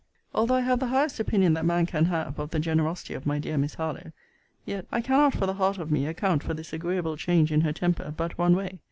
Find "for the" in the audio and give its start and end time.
5.35-5.53